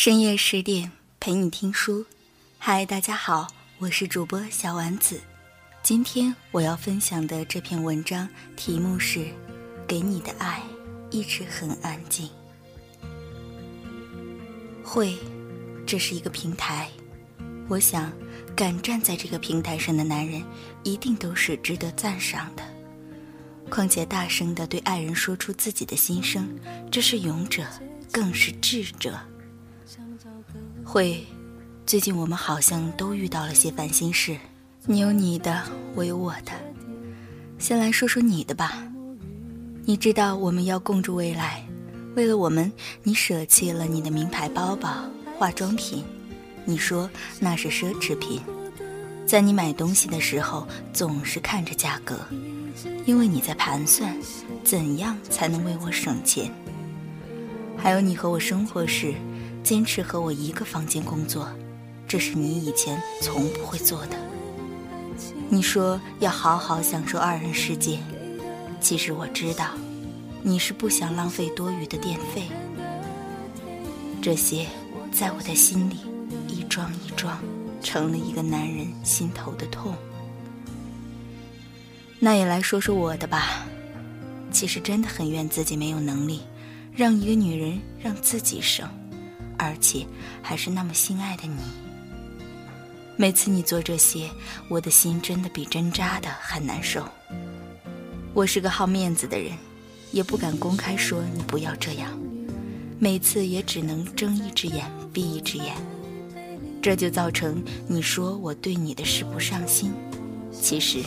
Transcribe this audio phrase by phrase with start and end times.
[0.00, 2.06] 深夜十点陪你听书，
[2.56, 5.20] 嗨，大家好，我是主播小丸子。
[5.82, 9.18] 今天我要分享的这篇文章题目是
[9.88, 10.62] 《给你的爱
[11.10, 12.30] 一直很安静》。
[14.84, 15.18] 会，
[15.84, 16.88] 这是一个平台，
[17.66, 18.12] 我想，
[18.54, 20.44] 敢站在这个平台上的男人，
[20.84, 22.62] 一定都是值得赞赏的。
[23.68, 26.56] 况且，大声的对爱人说出自己的心声，
[26.88, 27.66] 这是勇者，
[28.12, 29.18] 更是智者。
[30.84, 31.24] 会，
[31.86, 34.36] 最近我们好像都遇到了些烦心事，
[34.84, 35.62] 你有你的，
[35.94, 36.52] 我有我的。
[37.58, 38.84] 先来说说你的吧。
[39.84, 41.64] 你知道我们要共筑未来，
[42.14, 42.70] 为了我们，
[43.02, 44.90] 你舍弃了你的名牌包包、
[45.38, 46.04] 化妆品，
[46.66, 47.08] 你说
[47.40, 48.42] 那是奢侈品。
[49.26, 52.18] 在你买东西的时候，总是看着价格，
[53.06, 54.14] 因为你在盘算，
[54.62, 56.52] 怎样才能为我省钱。
[57.76, 59.14] 还有你和我生活时。
[59.68, 61.46] 坚持和我一个房间工作，
[62.06, 64.16] 这是你以前从不会做的。
[65.50, 67.98] 你说要好好享受二人世界，
[68.80, 69.72] 其实我知道，
[70.42, 72.44] 你是不想浪费多余的电费。
[74.22, 74.66] 这些
[75.12, 75.96] 在我的心里
[76.48, 77.38] 一桩一桩，
[77.82, 79.94] 成了一个男人心头的痛。
[82.18, 83.66] 那也来说说我的吧，
[84.50, 86.40] 其实真的很怨自己没有能力，
[86.96, 88.88] 让一个女人让自己生。
[89.58, 90.06] 而且
[90.40, 91.60] 还是那么心爱的你。
[93.16, 94.30] 每次你做这些，
[94.68, 97.06] 我的心真的比针扎的还难受。
[98.32, 99.52] 我是个好面子的人，
[100.12, 102.16] 也不敢公开说你不要这样。
[103.00, 105.74] 每次也只能睁一只眼闭一只眼，
[106.80, 109.92] 这就造成你说我对你的事不上心。
[110.52, 110.98] 其实，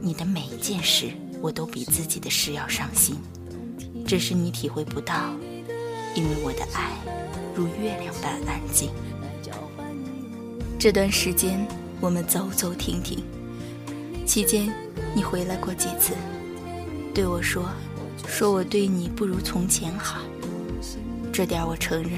[0.00, 1.10] 你的每一件事
[1.40, 3.16] 我都比自己的事要上心，
[4.06, 5.32] 只是你体会不到，
[6.16, 6.90] 因为我的爱。
[7.54, 8.90] 如月亮般安静。
[10.78, 11.66] 这段时间
[12.00, 13.24] 我们走走停停，
[14.26, 14.70] 期间
[15.14, 16.12] 你回来过几次，
[17.14, 17.64] 对我说
[18.28, 20.20] ：“说我对你不如从前好。”
[21.32, 22.12] 这点我承认，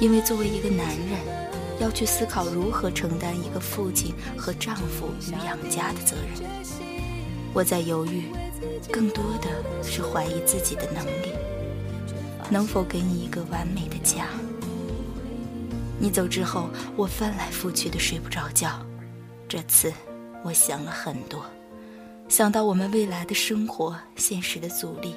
[0.00, 1.18] 因为作为一个男人，
[1.80, 6.48] 要去思考如何承担一个父亲和丈夫与养家的责任，
[7.52, 8.26] 我在犹豫，
[8.92, 9.48] 更多的
[9.82, 11.34] 是怀疑自己的能力。
[12.50, 14.26] 能否给你一个完美的家？
[15.98, 18.84] 你走之后，我翻来覆去的睡不着觉。
[19.48, 19.92] 这次，
[20.42, 21.44] 我想了很多，
[22.28, 25.14] 想到我们未来的生活、现实的阻力，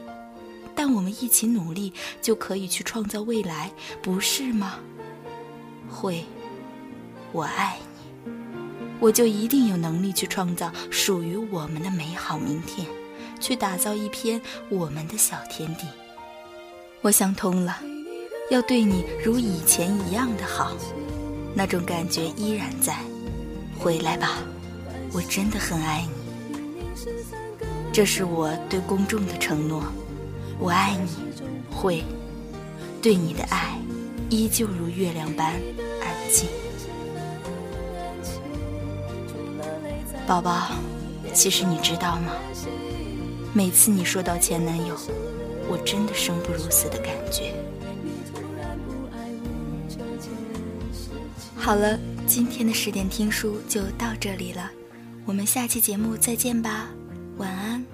[0.76, 3.72] 但我们一起努力，就可以去创造未来，
[4.02, 4.76] 不是吗？
[5.90, 6.24] 会，
[7.32, 7.78] 我爱
[8.26, 8.32] 你，
[9.00, 12.88] 我就一定有能力去创造属于我们的美好明天，
[13.40, 15.88] 去打造一片我们的小天地。
[17.04, 17.78] 我想通了，
[18.50, 20.72] 要对你如以前一样的好，
[21.54, 22.98] 那种感觉依然在。
[23.78, 24.38] 回来吧，
[25.12, 26.86] 我真的很爱你。
[27.92, 29.84] 这是我对公众的承诺。
[30.58, 31.10] 我爱你，
[31.70, 32.06] 会
[33.02, 33.78] 对你的爱
[34.30, 35.56] 依旧如月亮般
[36.02, 36.48] 安静。
[40.26, 40.70] 宝宝，
[41.34, 42.32] 其实你知道吗？
[43.52, 44.98] 每次你说到前男友。
[45.70, 47.54] 我真的生不如死的感觉。
[51.56, 51.98] 好了，
[52.28, 54.70] 今天的十点听书就到这里了，
[55.26, 56.90] 我们下期节目再见吧，
[57.38, 57.86] 晚安。